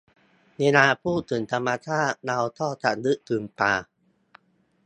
[0.59, 3.73] เวลาพูดถึงธรรมชาติเราก็จะนึกถึงป่า